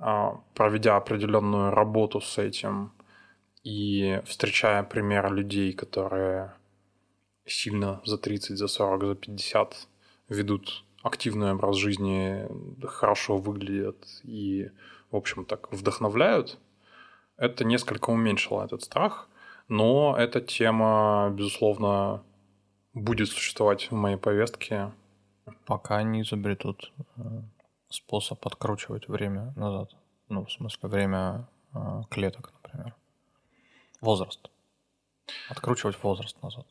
[0.00, 2.92] а, проведя определенную работу с этим
[3.68, 6.54] и встречая примеры людей, которые
[7.44, 9.88] сильно за 30, за 40, за 50
[10.30, 12.48] ведут активный образ жизни,
[12.82, 14.70] хорошо выглядят и,
[15.10, 16.58] в общем, так вдохновляют,
[17.36, 19.28] это несколько уменьшило этот страх,
[19.68, 22.22] но эта тема, безусловно,
[22.94, 24.92] будет существовать в моей повестке.
[25.66, 27.20] Пока не изобретут э,
[27.90, 29.94] способ откручивать время назад.
[30.30, 31.78] Ну, в смысле, время э,
[32.10, 32.94] клеток, например.
[34.00, 34.50] Возраст.
[35.48, 36.66] Откручивать возраст назад.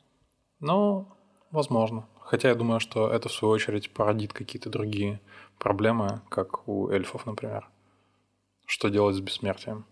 [0.59, 1.07] Ну,
[1.51, 2.07] возможно.
[2.19, 5.21] Хотя я думаю, что это в свою очередь породит какие-то другие
[5.59, 7.69] проблемы, как у эльфов, например.
[8.65, 9.85] Что делать с бессмертием?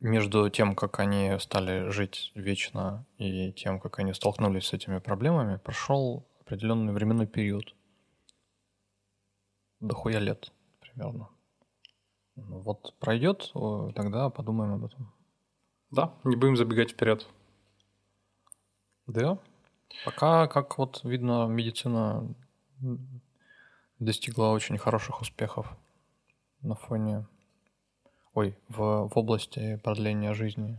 [0.00, 5.56] Между тем, как они стали жить вечно, и тем, как они столкнулись с этими проблемами,
[5.56, 7.74] прошел определенный временной период.
[9.80, 11.30] Дохуя лет примерно.
[12.36, 13.50] Ну вот пройдет,
[13.94, 15.14] тогда подумаем об этом.
[15.94, 17.28] Да, не будем забегать вперед.
[19.06, 19.38] Да.
[20.04, 22.34] Пока, как вот видно, медицина
[24.00, 25.68] достигла очень хороших успехов
[26.62, 27.26] на фоне...
[28.32, 30.76] Ой, в, в области продления жизни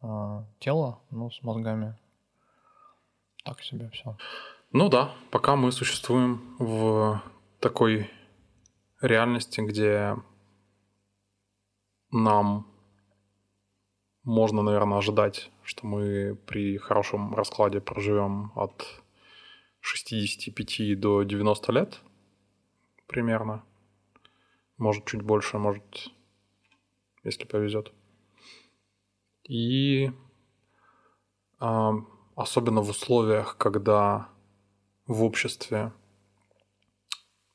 [0.00, 1.96] а, тела, ну, с мозгами.
[3.44, 4.16] Так себе все.
[4.72, 7.22] Ну да, пока мы существуем в
[7.60, 8.10] такой
[9.00, 10.16] реальности, где
[12.10, 12.69] нам
[14.24, 19.02] можно, наверное, ожидать, что мы при хорошем раскладе проживем от
[19.80, 22.00] 65 до 90 лет
[23.06, 23.64] примерно.
[24.76, 26.08] Может, чуть больше, может,
[27.24, 27.92] если повезет.
[29.44, 30.10] И
[31.60, 31.92] э,
[32.36, 34.28] особенно в условиях, когда
[35.06, 35.92] в обществе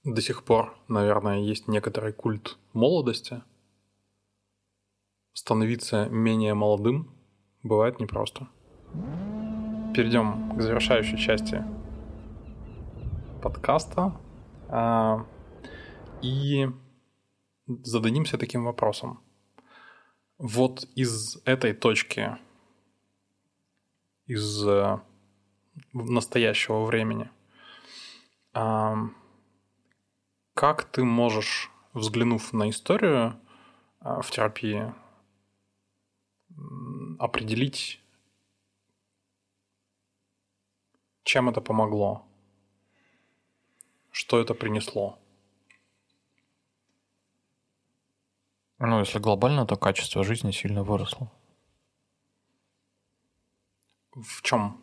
[0.04, 3.42] до сих пор, наверное, есть некоторый культ молодости–
[5.36, 7.14] становиться менее молодым
[7.62, 8.48] бывает непросто.
[9.94, 11.64] Перейдем к завершающей части
[13.42, 14.20] подкаста
[14.70, 15.26] а,
[16.22, 16.70] и
[17.68, 19.20] зададимся таким вопросом.
[20.38, 22.38] Вот из этой точки,
[24.26, 25.00] из э,
[25.94, 27.30] настоящего времени,
[28.54, 28.96] а,
[30.54, 33.38] как ты можешь, взглянув на историю
[34.00, 34.94] а, в терапии,
[37.20, 38.02] определить,
[41.24, 42.26] чем это помогло,
[44.12, 45.20] что это принесло.
[48.80, 51.32] Ну, если глобально, то качество жизни сильно выросло.
[54.12, 54.82] В чем?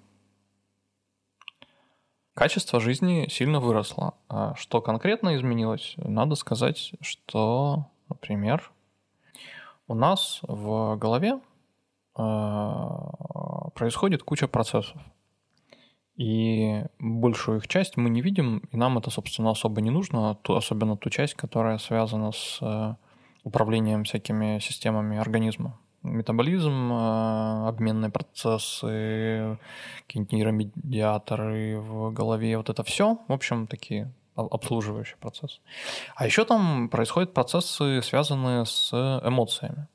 [2.35, 4.15] Качество жизни сильно выросло.
[4.29, 5.95] А что конкретно изменилось?
[5.99, 8.73] Надо сказать, что, например,
[9.87, 11.41] у нас в голове
[12.15, 14.97] происходит куча процессов.
[16.17, 20.97] И большую их часть мы не видим, и нам это, собственно, особо не нужно, особенно
[20.97, 22.95] ту часть, которая связана с э,
[23.45, 25.79] управлением всякими системами организма.
[26.03, 29.59] Метаболизм, э, обменные процессы,
[30.07, 35.61] какие-нибудь нейромедиаторы в голове, вот это все, в общем, такие обслуживающие процессы.
[36.15, 38.93] А еще там происходят процессы, связанные с
[39.25, 39.87] эмоциями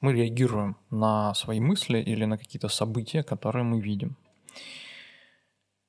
[0.00, 4.16] мы реагируем на свои мысли или на какие-то события, которые мы видим.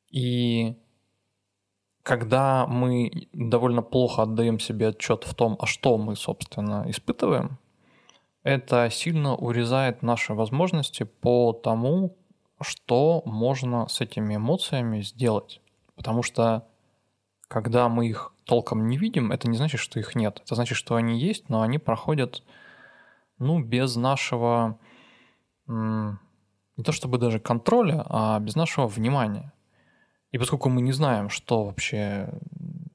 [0.09, 0.77] И
[2.03, 7.59] когда мы довольно плохо отдаем себе отчет в том, а что мы, собственно, испытываем,
[8.43, 12.15] это сильно урезает наши возможности по тому,
[12.61, 15.61] что можно с этими эмоциями сделать.
[15.95, 16.65] Потому что
[17.47, 20.41] когда мы их толком не видим, это не значит, что их нет.
[20.45, 22.43] Это значит, что они есть, но они проходят
[23.39, 24.79] ну, без нашего,
[25.67, 29.53] не то чтобы даже контроля, а без нашего внимания.
[30.31, 32.29] И поскольку мы не знаем, что вообще,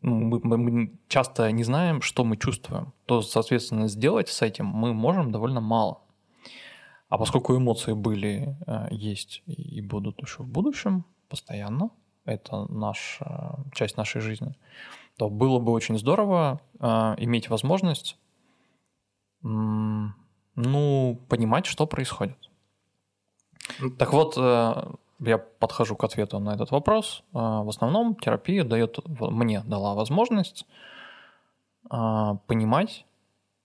[0.03, 4.93] ну, мы, мы часто не знаем, что мы чувствуем, то, соответственно, сделать с этим мы
[4.93, 6.03] можем довольно мало.
[7.09, 11.91] А поскольку эмоции были, э, есть и будут еще в будущем постоянно,
[12.25, 14.57] это наша часть нашей жизни,
[15.17, 16.87] то было бы очень здорово э,
[17.19, 18.19] иметь возможность
[20.55, 22.39] ну, понимать, что происходит.
[23.99, 27.23] Так вот, э, я подхожу к ответу на этот вопрос.
[27.33, 30.67] Э, в основном терапия дает, мне дала возможность
[31.91, 31.97] э,
[32.47, 33.07] понимать,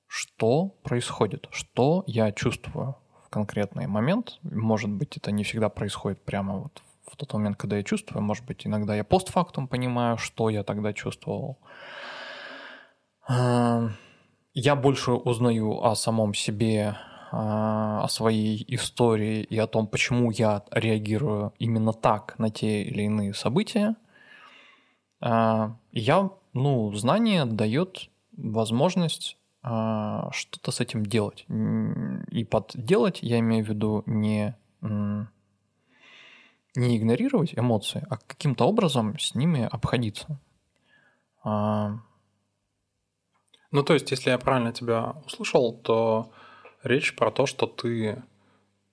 [0.07, 4.39] что происходит, что я чувствую в конкретный момент.
[4.43, 8.21] Может быть, это не всегда происходит прямо вот в тот момент, когда я чувствую.
[8.21, 11.57] Может быть, иногда я постфактум понимаю, что я тогда чувствовал.
[14.59, 16.97] Я больше узнаю о самом себе,
[17.31, 23.03] а, о своей истории и о том, почему я реагирую именно так на те или
[23.03, 23.95] иные события.
[25.21, 31.45] А, я, ну, знание дает возможность а, что-то с этим делать.
[32.31, 35.27] И под делать я имею в виду не, не
[36.97, 40.39] игнорировать эмоции, а каким-то образом с ними обходиться.
[43.71, 46.31] Ну, то есть, если я правильно тебя услышал, то
[46.83, 48.23] речь про то, что ты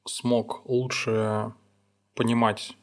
[0.04, 1.52] смог лучше
[2.14, 2.76] понимать,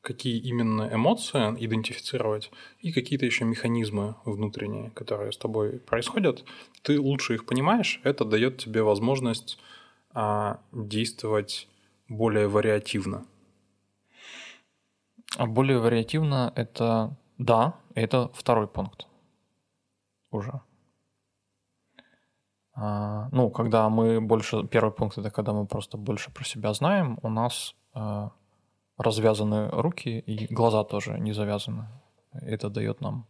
[0.00, 6.44] какие именно эмоции идентифицировать и какие-то еще механизмы внутренние, которые с тобой происходят,
[6.82, 9.58] ты лучше их понимаешь, это дает тебе возможность
[10.12, 11.68] а, действовать
[12.08, 13.26] более вариативно.
[15.36, 19.06] А более вариативно это да, это второй пункт
[20.30, 20.60] уже.
[22.80, 24.62] А, ну, когда мы больше...
[24.68, 28.30] Первый пункт— это когда мы просто больше про себя знаем, у нас а,
[28.96, 31.88] развязаны руки, и глаза тоже не завязаны.
[32.32, 33.26] Это дает нам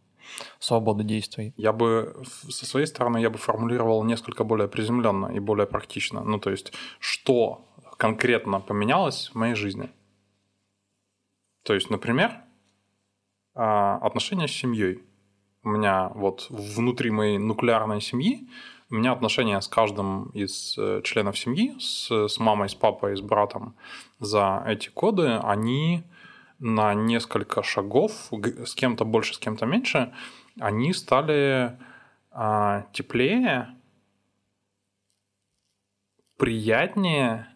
[0.59, 1.53] свободу действий.
[1.57, 6.21] Я бы со своей стороны я бы формулировал несколько более приземленно и более практично.
[6.23, 7.65] Ну, то есть, что
[7.97, 9.89] конкретно поменялось в моей жизни?
[11.63, 12.43] То есть, например,
[13.55, 15.03] а, отношения с семьей.
[15.63, 18.47] У меня вот внутри моей нуклеарной семьи
[18.89, 23.21] у меня отношения с каждым из э, членов семьи, с, с мамой, с папой, с
[23.21, 23.75] братом
[24.19, 26.03] за эти годы, они
[26.59, 28.31] на несколько шагов,
[28.65, 30.13] с кем-то больше, с кем-то меньше,
[30.59, 31.77] они стали
[32.31, 33.69] а, теплее,
[36.37, 37.47] приятнее,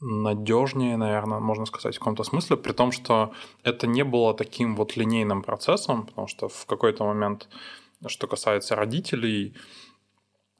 [0.00, 4.96] надежнее, наверное, можно сказать, в каком-то смысле, при том, что это не было таким вот
[4.96, 7.48] линейным процессом, потому что в какой-то момент
[8.06, 9.54] что касается родителей,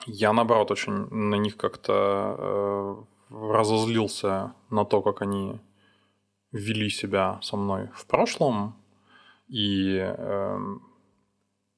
[0.07, 2.97] я, наоборот, очень на них как-то э,
[3.30, 5.61] разозлился на то, как они
[6.53, 8.76] вели себя со мной в прошлом.
[9.49, 10.59] И э,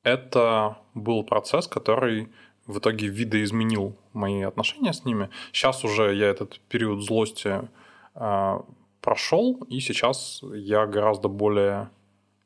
[0.03, 2.33] это был процесс, который
[2.67, 5.31] в итоге видоизменил мои отношения с ними.
[5.53, 7.69] Сейчас уже я этот период злости
[8.15, 8.61] э,
[9.01, 11.91] прошел, и сейчас я гораздо более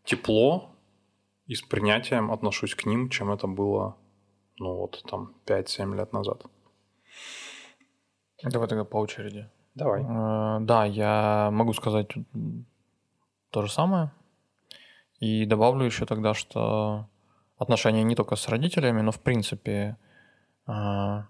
[0.04, 0.70] тепло
[1.46, 3.96] и с принятием отношусь к ним, чем это было,
[4.58, 6.44] ну вот, там, 5-7 лет назад.
[8.42, 9.48] Давай тогда по очереди.
[9.74, 10.02] Давай.
[10.02, 12.12] Э, да, я могу сказать
[13.50, 14.10] то же самое.
[15.20, 17.08] И добавлю еще тогда, что
[17.58, 19.96] отношения не только с родителями, но в принципе
[20.66, 21.22] э,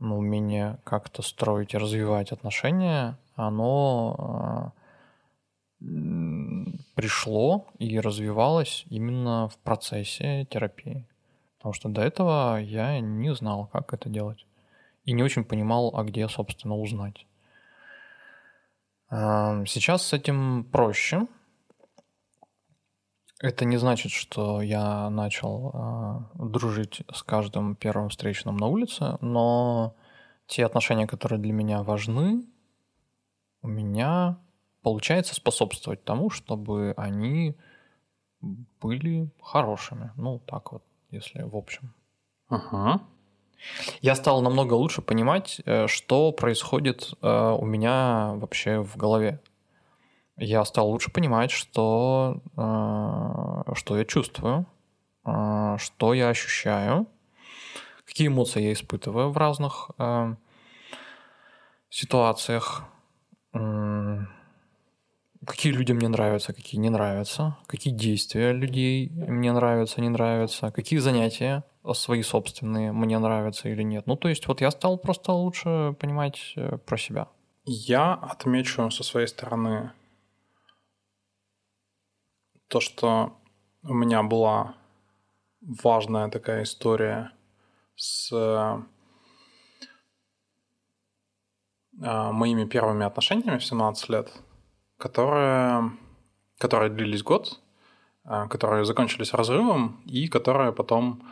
[0.00, 4.72] ну, умение как-то строить и развивать отношения, оно
[5.80, 5.84] э,
[6.98, 11.06] пришло и развивалось именно в процессе терапии.
[11.56, 14.44] Потому что до этого я не знал, как это делать.
[15.04, 17.24] И не очень понимал, а где, собственно, узнать.
[19.10, 21.28] Сейчас с этим проще.
[23.38, 29.94] Это не значит, что я начал э, дружить с каждым первым встречным на улице, но
[30.48, 32.44] те отношения, которые для меня важны,
[33.62, 34.40] у меня
[34.88, 37.54] получается способствовать тому, чтобы они
[38.80, 40.12] были хорошими.
[40.16, 41.92] Ну, так вот, если в общем.
[42.48, 43.02] Ага.
[44.00, 49.42] Я стал намного лучше понимать, э, что происходит э, у меня вообще в голове.
[50.38, 54.64] Я стал лучше понимать, что, э, что я чувствую,
[55.22, 57.06] что я ощущаю,
[58.06, 59.90] какие эмоции я испытываю в разных
[61.90, 62.84] ситуациях
[65.46, 70.98] какие люди мне нравятся, какие не нравятся, какие действия людей мне нравятся, не нравятся, какие
[70.98, 74.06] занятия свои собственные мне нравятся или нет.
[74.06, 77.28] Ну, то есть вот я стал просто лучше понимать э, про себя.
[77.64, 79.92] Я отмечу со своей стороны
[82.68, 83.38] то, что
[83.82, 84.74] у меня была
[85.60, 87.30] важная такая история
[87.96, 88.82] с э,
[92.00, 94.32] моими первыми отношениями в 17 лет–
[94.98, 95.92] которые,
[96.58, 97.60] которые длились год,
[98.24, 101.22] а, которые закончились разрывом и которые потом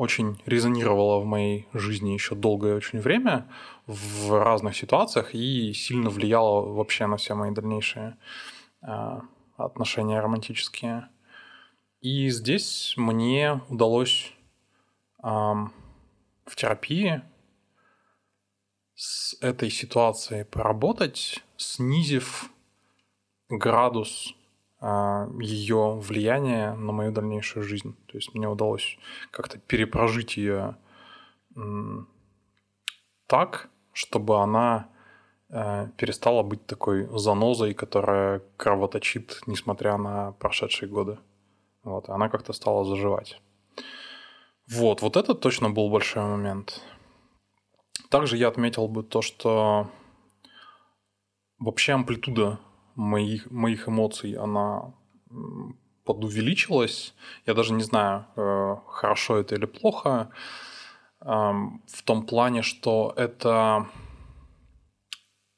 [0.00, 3.46] очень резонировала в моей жизни еще долгое очень время
[3.86, 8.16] в разных ситуациях и сильно влияла вообще на все мои дальнейшие
[8.80, 9.20] э,
[9.58, 11.08] отношения романтические.
[12.00, 14.32] И здесь мне удалось
[15.22, 17.20] э, в терапии
[19.00, 22.50] с этой ситуацией поработать, снизив
[23.48, 24.34] градус
[24.78, 27.96] а, ее влияния на мою дальнейшую жизнь.
[28.08, 28.98] То есть мне удалось
[29.30, 30.76] как-то перепрожить ее
[33.26, 34.88] так, чтобы она
[35.48, 41.18] э, перестала быть такой занозой, которая кровоточит, несмотря на прошедшие годы.
[41.82, 43.40] Вот, она как-то стала заживать.
[44.68, 46.82] Вот, вот это точно был большой момент.
[48.10, 49.88] Также я отметил бы то, что
[51.58, 52.58] вообще амплитуда
[52.96, 54.92] моих, моих эмоций, она
[56.04, 57.14] подувеличилась.
[57.46, 60.30] Я даже не знаю, э, хорошо это или плохо,
[61.20, 63.86] в том плане, что это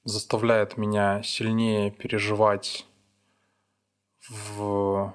[0.03, 2.85] заставляет меня сильнее переживать
[4.29, 5.15] в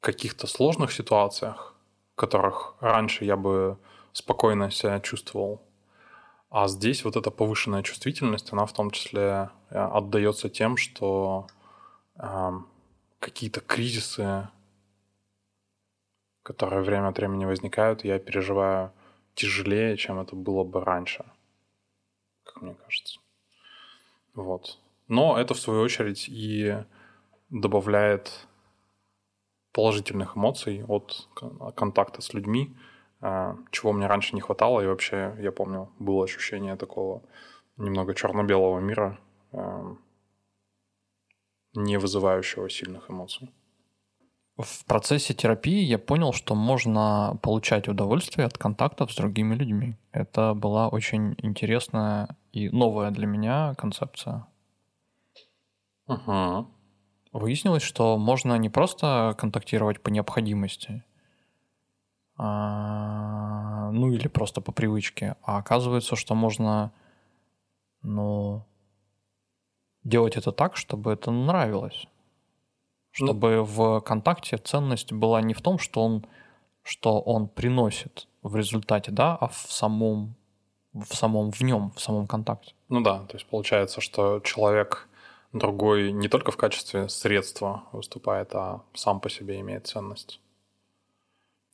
[0.00, 1.76] каких-то сложных ситуациях,
[2.16, 3.78] которых раньше я бы
[4.12, 5.62] спокойно себя чувствовал.
[6.50, 11.46] А здесь вот эта повышенная чувствительность, она в том числе э, отдается тем, что
[12.16, 12.50] э,
[13.18, 14.48] какие-то кризисы,
[16.42, 18.92] которые время от времени возникают, я переживаю
[19.34, 21.24] тяжелее, чем это было бы раньше,
[22.44, 23.18] как мне кажется.
[24.34, 24.78] Вот.
[25.08, 26.84] Но это, в свою очередь, и
[27.48, 28.46] добавляет
[29.72, 31.28] положительных эмоций от
[31.74, 32.76] контакта с людьми,
[33.70, 34.80] чего мне раньше не хватало.
[34.80, 37.22] И вообще, я помню, было ощущение такого
[37.76, 39.18] немного черно-белого мира,
[39.52, 39.96] а,
[41.74, 43.50] не вызывающего сильных эмоций.
[44.58, 49.96] В процессе терапии я понял, что можно получать удовольствие от контактов с другими людьми.
[50.12, 54.46] Это была очень интересная и новая для меня концепция.
[56.06, 56.66] Угу.
[57.32, 61.11] Выяснилось, что можно не просто контактировать по необходимости, а,
[62.42, 66.92] ну или просто по привычке, а оказывается, что можно,
[68.02, 68.64] ну,
[70.04, 72.06] делать это так, чтобы это нравилось.
[73.18, 76.26] Ну чтобы ну, в контакте ценность была не в том, что он,
[76.82, 80.34] что он приносит в результате, да, а в самом,
[80.94, 82.74] в самом в нем, в самом контакте.
[82.88, 85.08] Ну да, то есть получается, что человек
[85.52, 90.40] другой не только в качестве средства выступает, а сам по себе имеет ценность.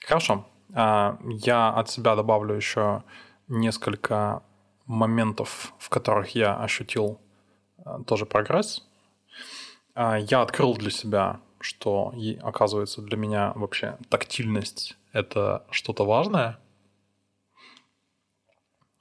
[0.00, 0.44] Хорошо.
[0.74, 3.02] А, я от себя добавлю еще
[3.48, 4.42] несколько
[4.86, 7.20] моментов, в которых я ощутил
[7.84, 8.86] а, тоже прогресс.
[9.94, 16.58] А, я открыл для себя, что, оказывается, для меня вообще тактильность— это что-то важное.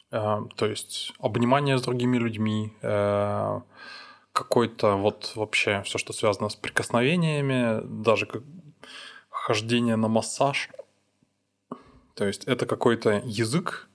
[0.10, 3.62] То есть обнимание с другими людьми, э,
[4.32, 8.44] какой-то вот вообще все, что связано с прикосновениями, даже как
[9.30, 10.70] хождение на массаж.
[12.18, 13.88] То есть это какой-то язык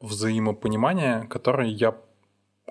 [0.00, 1.96] взаимопонимания, который я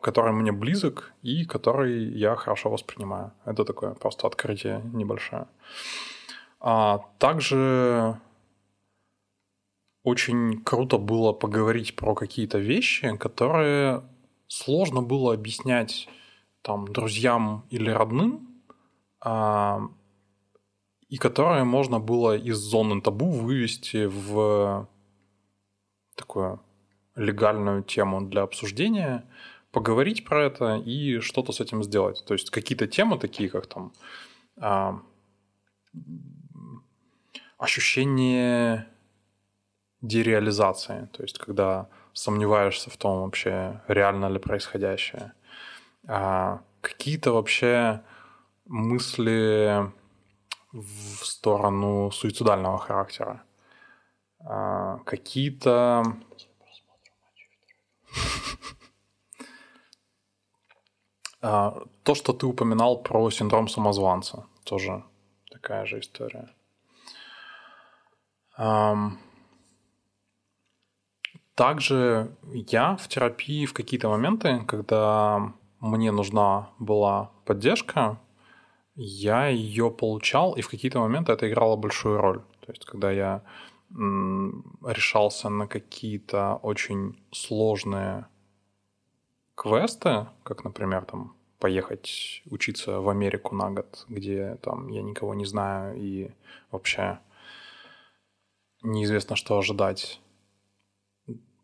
[0.02, 3.34] который мне близок и который я хорошо воспринимаю.
[3.46, 5.48] Это такое просто открытие небольшое.
[6.60, 8.20] А также
[10.04, 14.04] очень круто было поговорить про какие-то вещи, которые
[14.48, 16.08] сложно было объяснять
[16.62, 18.62] там, друзьям или родным,
[19.20, 19.82] а,
[21.12, 24.88] и которые можно было из зоны табу вывести в
[26.16, 26.60] такую
[27.16, 29.24] легальную тему для обсуждения,
[29.72, 32.24] поговорить про это и что-то с этим сделать.
[32.26, 33.92] То есть какие-то темы такие, как там
[34.58, 35.00] а,
[37.58, 38.88] ощущение
[40.02, 45.34] дереализации, то есть когда сомневаешься в том вообще, реально ли происходящее–
[46.08, 48.02] а какие-то вообще
[48.66, 49.92] мысли
[50.72, 53.44] в сторону суицидального характера?
[54.40, 56.04] А, какие-то...
[61.44, 65.04] А, то, что ты упоминал про синдром самозванца, тоже
[65.50, 66.54] такая же история.
[71.56, 78.20] Также я в терапии в какие-то моменты, когда мне нужна была поддержка,
[78.96, 82.42] я ее получал, и в какие-то моменты это играло большую роль.
[82.62, 83.44] То есть, когда я
[83.90, 88.26] решался на какие-то очень сложные
[89.56, 95.46] квесты, как, например, там поехать учиться в Америку на год, где там я никого не
[95.46, 96.32] знаю и
[96.72, 97.20] вообще
[98.82, 100.20] неизвестно, что ожидать.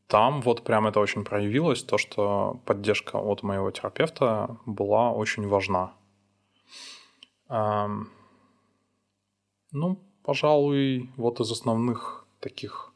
[0.07, 5.93] Там вот прям это очень проявилось, то, что поддержка от моего терапевта была очень важна.
[7.49, 8.07] Ну,
[10.23, 12.93] пожалуй, вот из основных таких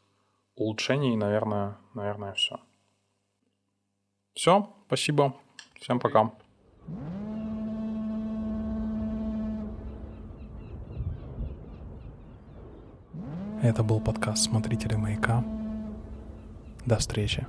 [0.56, 2.60] улучшений, наверное, наверное, все.
[4.34, 5.36] Все, спасибо.
[5.80, 6.32] Всем пока.
[13.62, 15.44] Это был подкаст «Смотрители маяка».
[16.86, 17.46] До встречи.